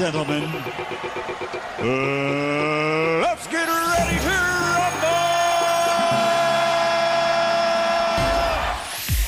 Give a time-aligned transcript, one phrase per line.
[0.00, 0.44] gentlemen,
[1.78, 4.30] uh, let's get ready to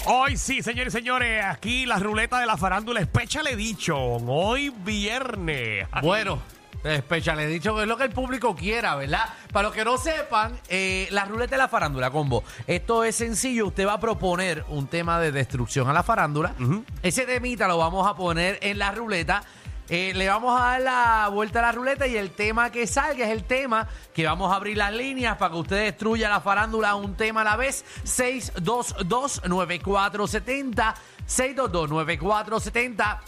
[0.07, 4.25] Hoy sí, señores y señores, aquí la ruleta de la farándula Especial Edition.
[4.27, 5.87] Hoy viernes.
[6.03, 6.41] Bueno,
[6.83, 9.29] Special he dicho que es lo que el público quiera, ¿verdad?
[9.53, 12.43] Para los que no sepan, eh, la ruleta de la farándula, combo.
[12.67, 13.69] Esto es sencillo.
[13.69, 16.55] Usted va a proponer un tema de destrucción a la farándula.
[17.03, 19.45] Ese temita lo vamos a poner en la ruleta.
[19.89, 23.27] Eh, le vamos a dar la vuelta a la ruleta y el tema que salga
[23.27, 26.95] es el tema que vamos a abrir las líneas para que usted destruya la farándula
[26.95, 27.85] un tema a la vez.
[28.05, 30.95] 622-9470.
[31.29, 33.19] 622-9470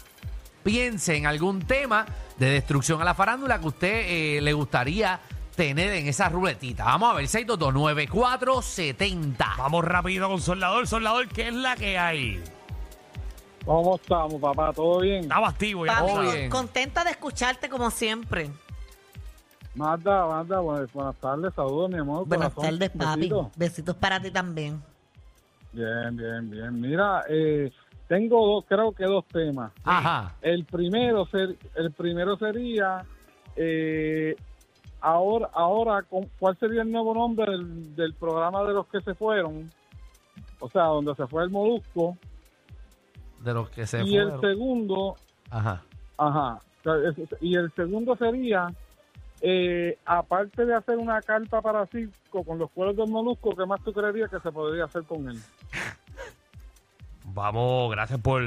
[0.63, 2.05] piense en algún tema
[2.37, 5.19] de destrucción a la farándula que usted eh, le gustaría
[5.55, 6.85] tener en esa ruletita.
[6.85, 9.57] Vamos a ver, 622-9470.
[9.57, 10.87] Vamos rápido con Soldador.
[10.87, 12.41] Soldador, ¿qué es la que hay?
[13.65, 14.71] ¿Cómo estamos, papá?
[14.73, 15.23] ¿Todo bien?
[15.23, 15.93] Estaba activo ya.
[15.95, 16.49] Papi, Todo con- bien.
[16.49, 18.51] contenta de escucharte como siempre.
[19.73, 22.27] Magda, Magda, buenas, buenas tardes, saludos, mi amor.
[22.27, 22.79] Buenas corazón.
[22.79, 23.19] tardes, papi.
[23.21, 23.47] Besitos.
[23.57, 24.81] Besitos para ti también.
[25.73, 26.79] Bien, bien, bien.
[26.79, 27.71] Mira, eh,
[28.07, 29.71] tengo dos, creo que dos temas.
[29.83, 30.35] Ajá.
[30.41, 33.03] El primero, ser, el primero sería,
[33.55, 34.35] eh,
[35.01, 39.15] ahora, ahora, ¿con- ¿cuál sería el nuevo nombre del, del programa de los que se
[39.15, 39.69] fueron?
[40.59, 42.15] O sea, donde se fue el Molusco.
[43.39, 45.15] De los que se y el segundo,
[45.49, 45.83] Ajá.
[46.17, 46.59] Ajá.
[47.41, 48.67] Y el segundo sería,
[49.41, 53.81] eh, aparte de hacer una carta para Cisco con los cueros del molusco, ¿qué más
[53.83, 55.37] tú creerías que se podría hacer con él?
[57.25, 58.41] Vamos, gracias por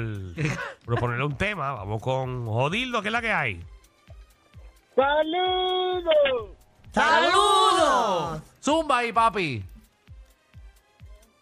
[0.85, 1.73] proponerle un tema.
[1.73, 3.59] Vamos con Jodildo, ¿qué es la que hay?
[4.95, 6.49] ¡Saludos!
[6.91, 8.41] ¡Saludos!
[8.61, 9.63] Zumba ahí, papi.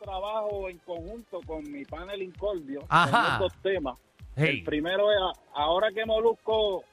[0.07, 2.85] Trabajo en conjunto con mi panel Incordio.
[2.87, 3.39] Ajá.
[3.39, 3.97] Dos temas.
[4.37, 5.17] Hey, El primero es,
[5.53, 6.85] ahora que Molusco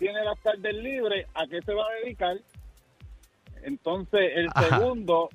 [0.00, 2.36] tiene las tardes libres, ¿a qué se va a dedicar?
[3.62, 4.78] Entonces, el Ajá.
[4.80, 5.28] segundo,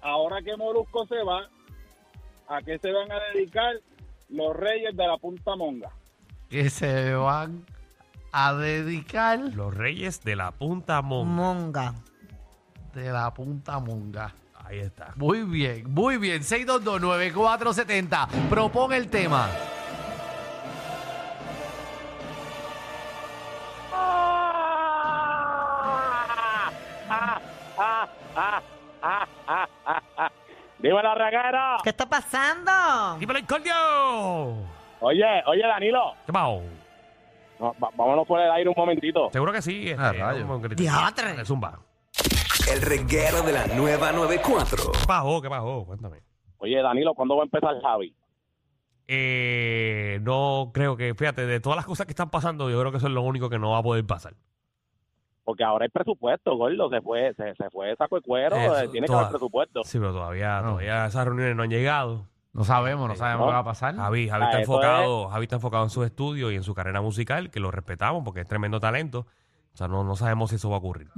[0.00, 1.46] ahora que Molusco se va,
[2.48, 3.74] ¿a qué se van a dedicar
[4.30, 5.90] los reyes de la Punta Monga?
[6.48, 7.66] Que se van
[8.32, 11.28] a dedicar los Reyes de la Punta Mon.
[11.28, 11.92] Monga.
[12.94, 14.34] de la punta monga.
[14.68, 15.12] Ahí está.
[15.16, 16.42] Muy bien, muy bien.
[16.42, 18.28] 6229470.
[18.50, 19.48] Propone el tema.
[30.78, 31.78] ¡Viva la reguera!
[31.82, 33.16] ¿Qué está pasando?
[33.18, 33.74] ¡Dímelo, Incordio!
[35.00, 36.60] Oye, oye, Danilo, ¿Qué pasó?
[37.60, 39.28] no, va- vámonos por el aire un momentito.
[39.32, 39.90] Seguro que sí.
[39.90, 40.76] Este, Ah, rayos.
[40.76, 41.44] Diatre.
[41.44, 41.78] Zumba.
[42.66, 44.92] El reguero de la nueva 94.
[44.92, 45.40] ¿Qué pasó?
[45.42, 45.84] ¿Qué pasó?
[45.86, 46.22] Cuéntame.
[46.58, 48.14] Oye, Danilo, ¿cuándo va a empezar Javi?
[49.06, 52.98] Eh, no creo que, fíjate, de todas las cosas que están pasando, yo creo que
[52.98, 54.34] eso es lo único que no va a poder pasar.
[55.44, 56.90] Porque ahora hay presupuesto, gordo.
[56.90, 58.56] Se fue, se, se fue saco de cuero.
[58.56, 59.82] Eso, eh, tiene que toda- haber presupuesto.
[59.84, 60.70] Sí, pero todavía, No.
[60.72, 62.26] todavía esas reuniones no han llegado.
[62.52, 63.50] No sabemos, no sabemos ¿no?
[63.50, 63.94] qué va a pasar.
[63.96, 67.00] Javi, Javi Ah, está enfocado, Javi está enfocado en sus estudios y en su carrera
[67.00, 69.26] musical, que lo respetamos porque es tremendo talento.
[69.72, 71.08] O sea, no, no sabemos si eso va a ocurrir.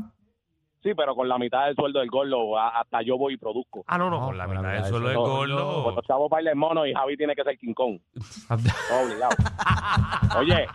[0.83, 3.85] Sí, pero con la mitad del sueldo del gordo, hasta yo voy y produzco.
[3.87, 5.37] Ah, no, no, con la mitad del suelo del sueldo.
[5.67, 5.83] gordo.
[5.83, 7.99] Cuando chavo baila el mono y Javi tiene que ser King Kong.
[8.49, 9.37] Obligado.
[10.39, 10.67] Oye,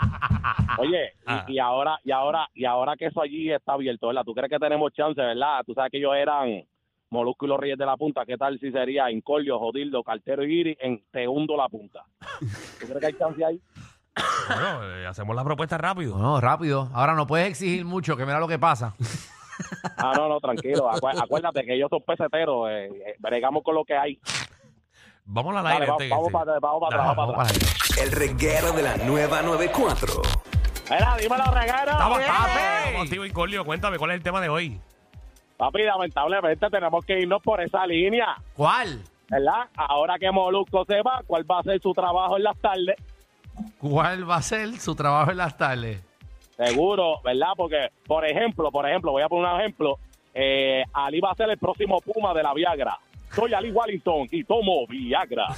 [0.77, 1.43] oye, Ah.
[1.47, 4.23] y, y ahora, y ahora, y ahora que eso allí está abierto, ¿verdad?
[4.23, 5.61] ¿Tú crees que tenemos chance, verdad?
[5.65, 6.63] Tú sabes que ellos eran
[7.09, 8.25] Molusco y los Reyes de la Punta.
[8.27, 12.03] ¿Qué tal si sería Incolio, Jodildo, Cartero y Giri en Te hundo la punta?
[12.79, 13.59] ¿Tú crees que hay chance ahí?
[14.47, 16.17] Bueno, eh, hacemos la propuesta rápido.
[16.17, 16.89] No, rápido.
[16.93, 18.93] Ahora no puedes exigir mucho, que mira lo que pasa.
[19.97, 20.89] Ah, no, no, tranquilo.
[20.91, 22.69] Acu- acuérdate que ellos son peseteros.
[22.69, 24.19] Eh, eh, bregamos con lo que hay.
[25.25, 25.87] Vamos al Dale, aire.
[25.87, 26.33] va- este vamos sí.
[26.33, 27.97] para vamos para Dale, atrás, vamos para atrás.
[27.99, 30.21] El reguero de la nueva 94.
[30.89, 31.91] Mira, dímelo, regalo.
[31.91, 33.65] Estamos acá, contigo, Incordio.
[33.65, 34.79] Cuéntame, ¿cuál es el tema de hoy?
[35.57, 39.01] Papi, lamentablemente tenemos que irnos por esa línea, ¿Cuál?
[39.29, 39.67] ¿verdad?
[39.77, 42.95] Ahora que Molusco se va, ¿cuál va a ser su trabajo en las tardes?
[43.79, 46.01] ¿Cuál va a ser su trabajo en las tardes?
[46.57, 47.49] Seguro, ¿verdad?
[47.57, 49.99] Porque, por ejemplo, por ejemplo, voy a poner un ejemplo.
[50.33, 52.97] Eh, Ali va a ser el próximo Puma de la Viagra.
[53.33, 55.47] Soy Ali Wallington y tomo Viagra.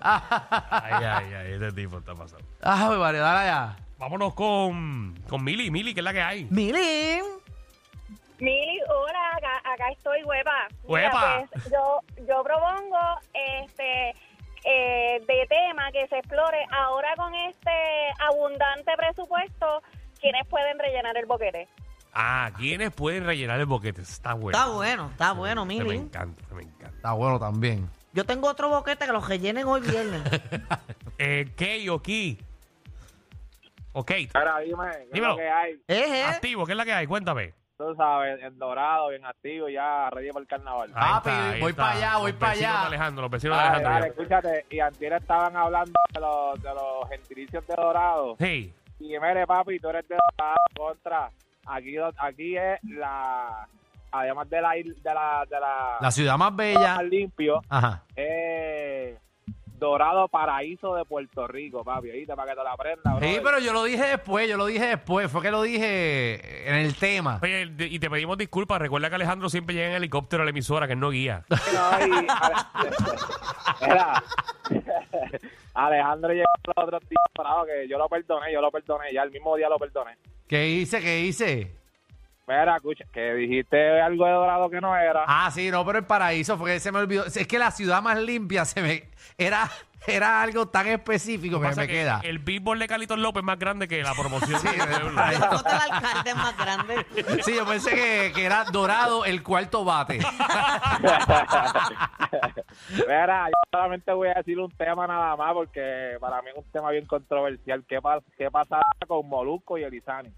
[0.00, 2.44] Ay, ay, ay, ese tipo está pasando.
[2.62, 3.76] Ah, vale, dale allá.
[3.98, 5.70] Vámonos con, con Mili.
[5.70, 6.44] Mili, ¿qué es la que hay?
[6.50, 7.20] Mili.
[8.38, 10.52] Mili, hola, acá, acá estoy, hueva.
[10.68, 11.44] Mira, Hueva.
[11.52, 12.98] pues, yo, yo propongo
[13.32, 14.14] este
[14.64, 17.70] eh, de tema que se explore ahora con este
[18.20, 19.82] abundante presupuesto,
[20.20, 21.68] quienes pueden rellenar el boquete.
[22.12, 24.02] Ah, ¿quiénes pueden rellenar el boquete?
[24.02, 24.56] Está bueno.
[24.58, 25.96] Está bueno, está bueno, Se me Mili.
[25.96, 26.86] encanta, me encanta.
[26.96, 27.88] Está bueno también.
[28.12, 30.22] Yo tengo otro boquete que los rellenen hoy viernes.
[31.18, 32.38] Eh, Key o Key.
[33.92, 34.10] Ok.
[34.34, 35.32] Ahora dime, ¿qué es Dímelo.
[35.32, 35.72] lo que hay?
[35.86, 36.24] Eh, eh.
[36.24, 37.06] Activo, ¿qué es la que hay?
[37.06, 37.54] Cuéntame.
[37.76, 40.90] Tú sabes, en dorado, bien activo, ya ready para el carnaval.
[40.94, 42.80] Ahí Papi, voy pa' allá, voy Los pa' vecinos allá.
[42.80, 43.92] de Alejandro, los vecinos de Dale, Alejandro.
[44.00, 48.36] dale, escúchate, y antier estaban hablando de los, de los gentilicios de dorado.
[48.38, 48.72] Sí.
[49.00, 51.30] Y mire, papi, tú eres de dorado contra.
[51.66, 53.66] Aquí, do- aquí es la,
[54.12, 56.94] además de la, il- de la, de la, La ciudad más bella.
[56.94, 58.02] más limpio, Ajá.
[58.14, 58.33] eh,
[59.84, 62.34] Dorado Paraíso de Puerto Rico, papi, ¿viste?
[62.34, 63.42] Para que te la aprendas, Sí, brother.
[63.42, 65.30] pero yo lo dije después, yo lo dije después.
[65.30, 67.38] Fue que lo dije en el tema.
[67.42, 68.80] Oye, de- y te pedimos disculpas.
[68.80, 71.44] Recuerda que Alejandro siempre llega en helicóptero a la emisora, que él no guía.
[71.74, 72.26] No, y
[75.74, 79.30] Alejandro llegó los otros días bravo, que yo lo perdoné, yo lo perdoné, ya el
[79.30, 80.16] mismo día lo perdoné.
[80.48, 81.00] ¿Qué hice?
[81.00, 81.74] ¿Qué hice?
[82.46, 85.24] Mira, escucha, que dijiste algo de dorado que no era.
[85.26, 87.24] Ah, sí, no, pero el paraíso fue que se me olvidó.
[87.24, 89.08] Es que la ciudad más limpia se me
[89.38, 89.70] era
[90.06, 92.20] era algo tan específico que Pasa me que queda.
[92.22, 95.08] El béisbol de Carlitos López es más grande que la promoción Sí, del pueblo.
[95.08, 97.06] El del alcalde es más grande.
[97.42, 100.18] Sí, yo pensé que, que era dorado el cuarto bate.
[103.08, 106.70] Mira, yo solamente voy a decir un tema nada más porque para mí es un
[106.70, 107.82] tema bien controversial.
[107.88, 110.30] ¿Qué, pa- qué pasa con Molusco y Elizani?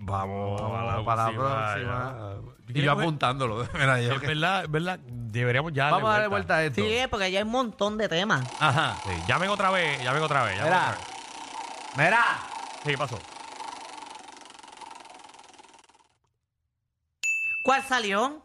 [0.00, 2.34] Vamos Para la para la próxima.
[2.68, 3.66] Y yo apuntándolo.
[3.74, 4.98] Mira, yo Es que- verdad, es verdad.
[5.00, 5.90] Deberíamos ya.
[5.90, 6.80] Vamos a darle vuelta a esto.
[6.82, 8.46] Sí, porque ya hay un montón de temas.
[8.60, 8.96] Ajá.
[9.04, 10.56] Sí, llamen otra vez, llamen otra vez.
[10.56, 10.88] llamen Mira.
[10.88, 11.96] otra vez.
[11.96, 12.24] Mira.
[12.84, 13.18] Sí, ¿qué pasó?
[17.64, 18.42] ¿Cuál salió?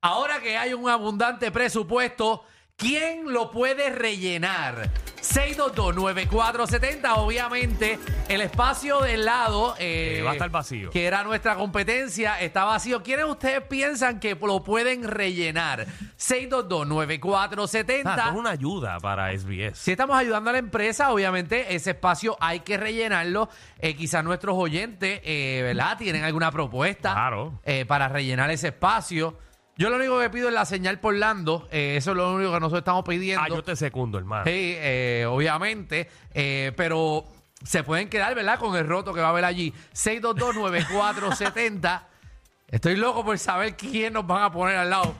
[0.00, 2.44] Ahora que hay un abundante presupuesto,
[2.82, 4.90] ¿quién lo puede rellenar?
[5.22, 7.98] 6229470, obviamente
[8.28, 10.90] el espacio del lado eh, Eh, va a estar vacío.
[10.90, 13.04] que era nuestra competencia está vacío.
[13.04, 15.86] ¿Quiénes ustedes piensan que lo pueden rellenar?
[16.18, 18.02] 6229470.
[18.04, 19.78] Ah, esto es una ayuda para SBS.
[19.78, 23.48] Si estamos ayudando a la empresa, obviamente ese espacio hay que rellenarlo.
[23.78, 25.96] Eh, quizás nuestros oyentes, eh, ¿verdad?
[25.98, 27.60] Tienen alguna propuesta Claro.
[27.64, 29.38] eh, para rellenar ese espacio.
[29.76, 31.66] Yo lo único que pido es la señal por Lando.
[31.72, 33.42] eh, eso es lo único que nosotros estamos pidiendo.
[33.42, 34.44] Ah, yo te secundo, hermano.
[34.44, 36.08] Sí, eh, obviamente.
[36.34, 37.24] eh, pero
[37.62, 38.58] se pueden quedar, ¿verdad?
[38.58, 39.72] Con el roto que va a haber allí.
[39.94, 42.02] 6229470.
[42.68, 45.14] Estoy loco por saber quién nos van a poner al lado.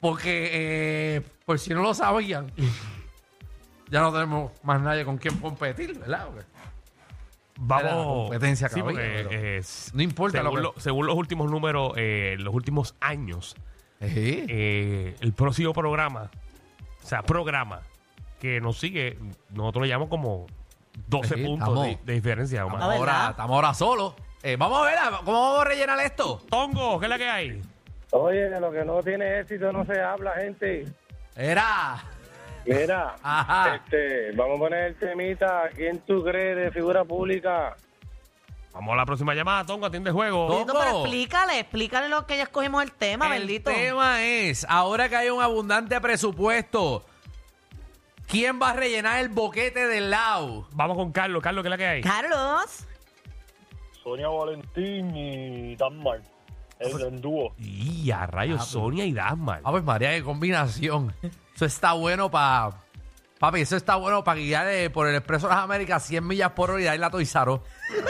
[0.00, 2.52] Porque, eh, por si no lo sabían,
[3.90, 6.26] ya no tenemos más nadie con quien competir, ¿verdad?
[6.26, 8.22] Porque Era la Vamos.
[8.28, 11.06] competencia que sí, había, porque, pero eh, s- no importa lo según, que- lo- según
[11.06, 13.56] los últimos números, eh, los últimos años,
[14.00, 14.44] Sí.
[14.48, 16.30] eh, el próximo programa,
[17.02, 17.80] o sea, programa
[18.40, 19.18] que nos sigue,
[19.50, 20.46] nosotros le llamamos como
[21.08, 22.60] 12 Sí, puntos estamos- de, de diferencia.
[22.62, 22.90] Estamos Omar.
[22.90, 23.30] Ah, ahora, ¿verdad?
[23.30, 24.14] estamos ahora solos.
[24.42, 26.40] Eh, vamos a ver, a- ¿cómo vamos a rellenar esto?
[26.48, 27.60] Tongo, ¿qué es la que hay?
[28.12, 30.86] Oye, de lo que no tiene éxito no se habla, gente.
[31.36, 32.02] Era.
[32.64, 33.76] Mira, Ajá.
[33.76, 35.62] este, vamos a poner el temita.
[35.74, 37.76] ¿Quién tú crees de figura pública?
[38.78, 40.46] Vamos a la próxima llamada, Tongo, atiende el juego.
[40.46, 40.58] Tongo.
[40.58, 43.72] Bendito, pero explícale, explícale lo que ya escogimos el tema, El bendito.
[43.72, 47.04] tema es, ahora que hay un abundante presupuesto,
[48.28, 50.68] ¿quién va a rellenar el boquete del lado?
[50.74, 51.42] Vamos con Carlos.
[51.42, 52.02] Carlos, ¿qué es la que hay?
[52.02, 52.86] Carlos.
[54.04, 56.20] Sonia Valentín y Danmar.
[56.78, 57.54] El en dúo.
[57.58, 59.60] Y a rayos, Sonia y Dasmar.
[59.64, 61.12] Ah, pues María, qué combinación.
[61.52, 62.70] Eso está bueno para...
[63.38, 66.50] Papi, eso está bueno para guiar eh, por el Expreso de las Américas 100 millas
[66.52, 67.62] por hora y darle a Toizaro.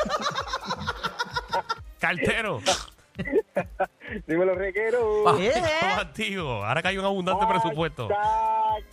[1.99, 2.61] Cartero.
[4.27, 5.25] Dímelo, requero.
[5.25, 6.65] Pa- Eh, Estamos activos.
[6.67, 8.09] Ahora que hay un abundante presupuesto.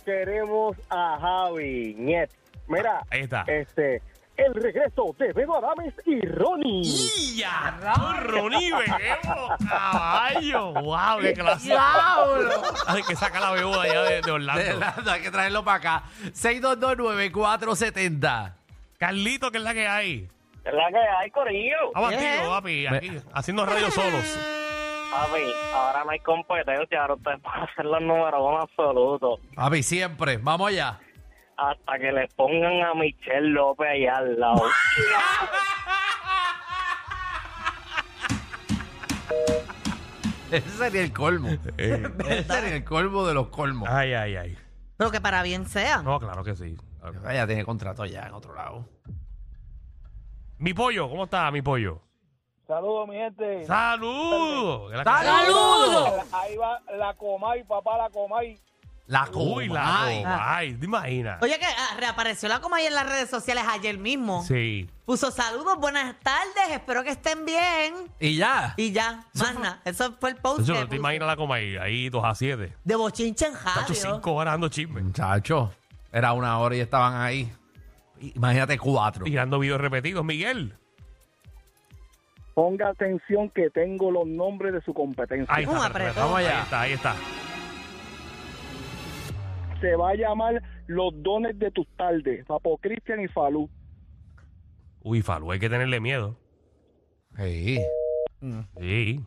[0.04, 1.94] Queremos a Javi.
[1.96, 2.30] Niet.
[2.68, 3.44] Mira, Ahí está.
[3.46, 4.02] este,
[4.36, 6.82] el regreso de Beto Adames y Ronnie.
[6.84, 7.78] ¡Y a
[8.20, 10.72] Ronnie Veguero, caballo!
[10.72, 11.18] ¡Wow!
[11.20, 11.68] ¡Qué clase!
[11.68, 12.62] ¡Diablo!
[12.86, 14.62] Hay que sacar la beuda allá de, de De Orlando.
[14.62, 16.02] verdad, hay que traerlo para acá.
[16.32, 18.52] 6229470.
[18.98, 20.28] Carlito, ¿qué es la que hay?
[20.64, 21.76] Es la que hay, Corillo.
[21.94, 22.16] Vamos Eh.
[22.16, 22.86] activo, papi.
[22.86, 24.38] Aquí, haciendo radio solos.
[25.10, 25.42] Papi,
[25.74, 27.00] ahora no hay competencia.
[27.02, 29.40] Ahora ustedes van a ser los número uno absolutos.
[29.54, 30.38] Papi, siempre.
[30.38, 30.98] Vamos allá.
[31.56, 34.62] Hasta que le pongan a Michelle López ahí al lado.
[40.50, 41.48] Ese sería el colmo.
[41.48, 41.58] Eh.
[42.28, 43.88] Ese sería el colmo de los colmos.
[43.90, 44.58] Ay, ay, ay.
[44.96, 46.02] Pero que para bien sea.
[46.02, 46.76] No, claro que sí.
[47.28, 48.88] Ella tiene contrato ya en otro lado.
[50.58, 52.00] Mi pollo, ¿cómo está mi pollo?
[52.66, 53.64] Saludos, mi gente.
[53.64, 54.92] ¡Saludos!
[55.04, 56.26] ¡Saludos!
[56.32, 58.58] Ahí va la Comay, papá, la Comay.
[59.06, 60.22] La Uy, la Comay.
[60.22, 61.42] Comay, ¿te imaginas?
[61.42, 64.42] Oye, que ah, reapareció la Comay en las redes sociales ayer mismo.
[64.42, 64.90] Sí.
[65.04, 67.94] Puso saludos, buenas tardes, espero que estén bien.
[68.18, 68.74] Y ya.
[68.76, 69.80] Y ya, más nada.
[69.84, 70.96] Eso fue el post que no te puso.
[70.96, 72.72] imaginas la Comay ahí 2 a 7.
[72.82, 74.14] de bochinche en Tacho, radio.
[74.16, 75.00] 5 horas dando chisme.
[75.02, 75.72] Muchacho,
[76.12, 77.52] era una hora y estaban ahí.
[78.20, 79.24] Imagínate cuatro.
[79.24, 80.74] Tirando videos repetidos, Miguel.
[82.54, 85.54] Ponga atención que tengo los nombres de su competencia.
[85.54, 86.14] Ahí Un está, apretón.
[86.16, 86.56] Vamos allá.
[86.56, 87.14] Ahí está, ahí está.
[89.80, 93.68] Se va a llamar Los Dones de tus tardes, Papo Cristian y Falú.
[95.02, 96.36] Uy, Falú, hay que tenerle miedo.
[97.36, 97.78] Sí.
[98.80, 99.24] Sí.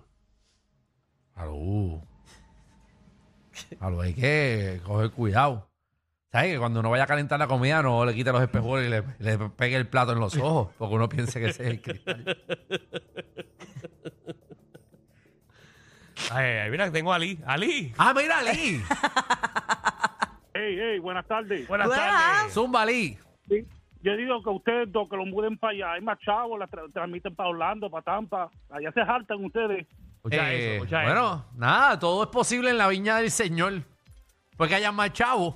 [1.36, 2.01] Aló.
[3.79, 5.70] Aló, hay que coger cuidado.
[6.32, 6.53] ¿Sabes?
[6.53, 9.38] Que cuando uno vaya a calentar la comida no le quite los espejuelos y le,
[9.38, 12.38] le pegue el plato en los ojos, porque uno piensa que ese es el cristal.
[16.32, 17.39] Ay, ay, mira, tengo a Ali.
[17.46, 17.94] Ali.
[17.98, 18.82] ¡Ah, mira, Lee!
[20.70, 21.68] Hey, hey, buenas tardes.
[21.68, 22.06] Buenas Buenas.
[22.38, 22.54] tardes.
[22.54, 23.18] Zumba, Lee.
[23.48, 23.66] Sí,
[24.02, 25.92] Yo digo que ustedes dos que lo muden para allá.
[25.94, 28.50] Hay más chavos, la tra- transmiten para Orlando, para Tampa.
[28.70, 29.88] Allá se hartan ustedes.
[30.18, 31.46] Escucha Eh, eso, escucha bueno, eso.
[31.56, 33.82] nada, todo es posible en la viña del Señor.
[34.58, 35.56] Porque haya más chavos.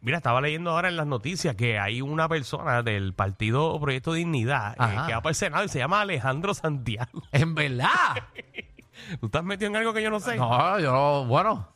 [0.00, 4.74] Mira, estaba leyendo ahora en las noticias que hay una persona del partido Proyecto Dignidad
[4.74, 7.22] eh, que va para el Senado y se llama Alejandro Santiago.
[7.32, 7.88] En verdad.
[9.20, 10.36] ¿Tú estás metido en algo que yo no sé?
[10.36, 11.73] No, yo, bueno.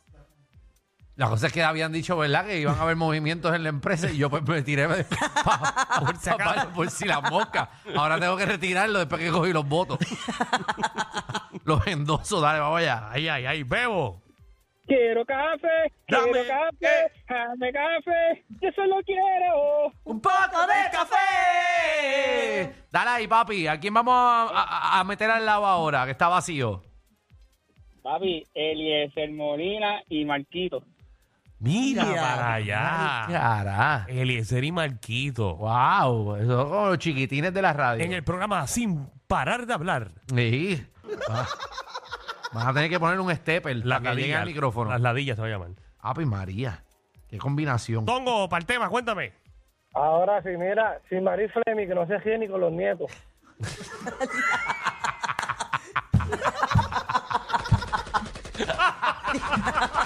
[1.19, 2.45] La cosa es que habían dicho, ¿verdad?
[2.45, 5.03] Que iban a haber movimientos en la empresa y yo pues me tiré de-
[5.43, 6.69] pa- Por si acaso.
[6.69, 7.67] por si las moscas.
[7.93, 9.97] Ahora tengo que retirarlo después que cogí los votos.
[11.65, 13.09] los endosos, dale, vamos allá.
[13.11, 14.21] Ay, ay, ay, bebo.
[14.87, 19.91] Quiero café, Dame, quiero café, dame café, yo solo quiero.
[20.05, 22.73] ¡Un poco de café!
[22.89, 23.67] Dale ahí, papi.
[23.67, 26.81] ¿A quién vamos a, a- a meter al lado ahora, que está vacío?
[28.01, 30.81] Papi, Eliezer Molina y Marquito.
[31.59, 32.21] Mira, Mira.
[32.21, 33.25] para allá.
[33.27, 34.05] Cara.
[34.07, 35.55] Eliezer y Marquito.
[35.57, 38.03] Wow, esos son como los chiquitines de la radio.
[38.03, 40.11] En el programa Sin Parar de Hablar.
[40.33, 40.85] Sí.
[41.29, 41.47] Va-
[42.53, 44.89] Vas a tener que poner un stepper Las para que llegue al micrófono.
[44.89, 45.69] Las ladillas se va a llamar.
[45.99, 46.83] Api María.
[47.27, 48.05] Qué combinación.
[48.05, 49.33] Tongo, para el tema, cuéntame.
[49.93, 53.11] Ahora sí, mira, sin Marí Fleming, que no se ríe ni con los nietos.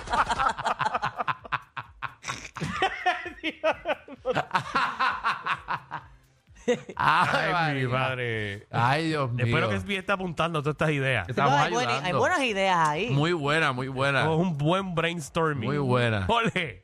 [6.96, 8.68] Ay, mi madre.
[8.72, 9.46] Ay, Dios mío.
[9.46, 11.28] Espero que Sbi esté apuntando todas estas ideas.
[11.28, 12.20] Estamos hay, buena- hay ayudando.
[12.20, 13.10] buenas ideas ahí.
[13.10, 14.22] Muy buena, muy buena.
[14.22, 15.70] Es un buen brainstorming.
[15.70, 16.26] Muy buena.
[16.26, 16.84] Jorge,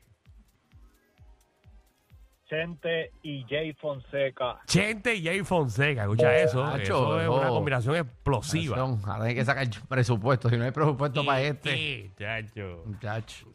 [2.50, 4.58] Chente y Jay Fonseca.
[4.66, 6.02] Chente y Jay Fonseca.
[6.02, 6.66] Escucha eso.
[6.66, 7.38] Nacho, eso es oh.
[7.38, 8.76] una combinación explosiva.
[8.76, 10.50] Son, Ahora hay que sacar presupuesto.
[10.50, 11.76] Si no hay presupuesto para este.
[11.76, 12.82] Sí, chacho.
[12.86, 13.46] Muchacho.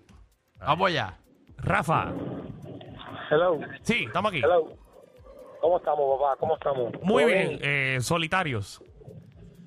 [0.60, 1.18] Vamos allá.
[1.58, 2.14] Rafa.
[3.30, 4.40] Hello, Sí, estamos aquí.
[4.44, 4.70] hello.
[5.62, 6.36] ¿Cómo estamos, papá?
[6.40, 6.94] ¿Cómo estamos?
[7.02, 7.60] Muy ¿Todo bien.
[7.62, 8.82] Eh, solitarios.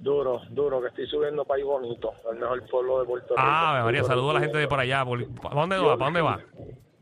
[0.01, 3.41] Duro, duro, que estoy subiendo País Bonito, el mejor pueblo de Puerto Rico.
[3.45, 5.05] Ah, María, Duro, saludos a la gente de por allá.
[5.05, 5.93] Por- ¿Para dónde va?
[5.99, 6.39] ¿Para dónde va?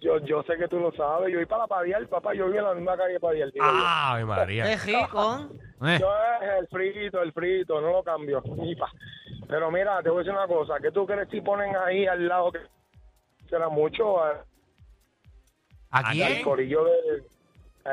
[0.00, 1.30] Yo, yo sé que tú lo sabes.
[1.30, 2.32] Yo voy para la Padial, papá.
[2.32, 3.52] Yo vivo en la misma calle Padial.
[3.60, 4.64] Ah, María.
[4.64, 5.48] Qué rico.
[5.84, 6.08] Eh, Yo
[6.40, 8.42] es el frito, el frito, no lo cambio.
[8.56, 8.90] Ni pa.
[9.46, 10.74] Pero mira, te voy a decir una cosa.
[10.80, 12.60] ¿Qué tú crees si ponen ahí al lado que
[13.50, 14.16] será mucho
[15.90, 16.42] a- ¿A al quién?
[16.44, 16.92] corillo de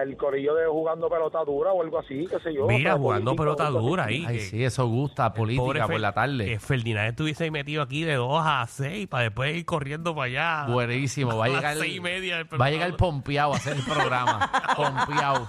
[0.02, 2.66] el corillo de jugando pelota dura o algo así, qué sé yo.
[2.66, 4.26] Mira, jugando pelota dura ahí.
[4.28, 6.60] Ay, que- sí, eso gusta, política por Fer- la Que tarde.
[6.60, 10.74] Ferdinand estuviese ahí metido aquí de 2 a 6 para después ir corriendo para allá.
[10.74, 11.38] Buenísimo.
[11.38, 12.98] Va a A las llegar, seis y media del va a llegar programa.
[12.98, 14.52] pompeado a hacer el programa.
[14.76, 15.48] pompeado.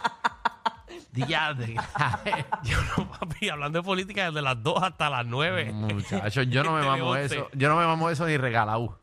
[1.13, 1.77] Diadre.
[2.65, 5.73] Yo no, papi, hablando de política desde las 2 hasta las 9.
[5.73, 7.25] Muchachos, yo no me Este mamo once.
[7.37, 7.49] eso.
[7.55, 8.99] Yo no me mamo eso ni regalado.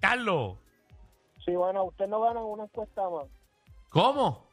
[0.00, 0.56] Carlos.
[1.50, 3.26] Sí, bueno, usted no gana una encuesta más.
[3.88, 4.46] ¿Cómo?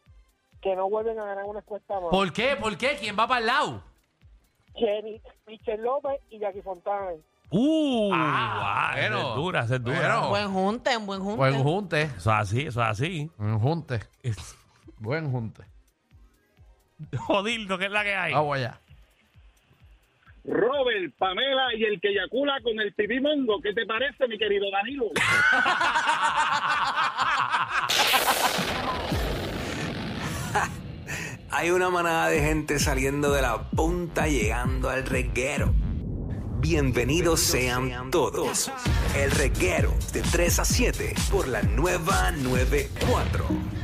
[0.64, 2.10] Que no vuelven a ganar una encuesta más.
[2.10, 2.56] ¿Por qué?
[2.60, 2.98] ¿Por qué?
[3.00, 3.84] ¿Quién va para el lado?
[4.74, 7.12] Jenny, Michelle López y Jackie Fontana.
[7.52, 9.20] Uh, Ah, ah, bueno.
[9.30, 10.00] es dura, es dura.
[10.00, 10.30] Bueno.
[10.30, 11.38] Buen junte, un buen junte.
[11.38, 12.02] Buen junte.
[12.02, 13.32] Eso es así, eso es así.
[13.38, 14.00] Buen junte.
[14.98, 15.64] Buen junte.
[17.28, 18.34] Jodildo, que es la que hay.
[18.34, 18.82] Vamos allá.
[20.48, 23.60] Robert, Pamela y el que eyacula con el pipí mongo.
[23.62, 25.08] ¿Qué te parece, mi querido Danilo?
[31.52, 35.74] Hay una manada de gente saliendo de la punta llegando al reguero.
[36.60, 38.72] Bienvenidos sean todos.
[39.18, 43.77] El reguero de 3 a 7 por la nueva 94.